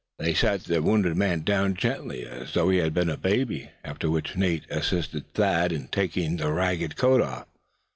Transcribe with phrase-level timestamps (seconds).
[0.17, 3.67] They sat the wounded man down as gently as though he had been a babe;
[3.83, 7.45] after which Nate assisted Thad to take the ragged coat off.